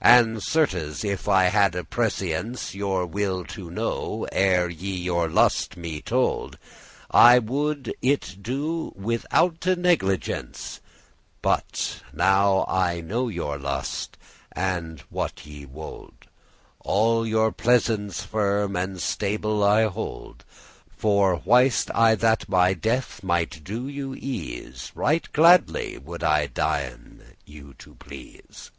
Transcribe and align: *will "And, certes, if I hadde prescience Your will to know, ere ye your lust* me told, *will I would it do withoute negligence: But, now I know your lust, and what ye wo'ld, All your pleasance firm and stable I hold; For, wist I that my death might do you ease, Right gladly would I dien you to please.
*will 0.00 0.10
"And, 0.10 0.42
certes, 0.42 1.04
if 1.04 1.28
I 1.28 1.44
hadde 1.44 1.88
prescience 1.90 2.74
Your 2.74 3.04
will 3.06 3.44
to 3.46 3.70
know, 3.70 4.26
ere 4.30 4.68
ye 4.68 4.94
your 4.96 5.28
lust* 5.28 5.76
me 5.76 6.00
told, 6.00 6.52
*will 6.54 6.68
I 7.18 7.38
would 7.40 7.92
it 8.00 8.36
do 8.42 8.92
withoute 8.98 9.76
negligence: 9.78 10.80
But, 11.40 12.00
now 12.12 12.64
I 12.68 13.00
know 13.00 13.26
your 13.28 13.58
lust, 13.58 14.16
and 14.52 15.00
what 15.08 15.46
ye 15.46 15.66
wo'ld, 15.66 16.26
All 16.80 17.24
your 17.26 17.52
pleasance 17.52 18.22
firm 18.24 18.74
and 18.76 19.00
stable 19.00 19.62
I 19.64 19.84
hold; 19.84 20.44
For, 20.96 21.36
wist 21.44 21.90
I 21.92 22.14
that 22.16 22.48
my 22.48 22.72
death 22.72 23.22
might 23.22 23.62
do 23.64 23.86
you 23.86 24.14
ease, 24.16 24.90
Right 24.96 25.28
gladly 25.32 25.98
would 25.98 26.22
I 26.24 26.46
dien 26.46 27.34
you 27.44 27.74
to 27.78 27.94
please. 27.96 28.70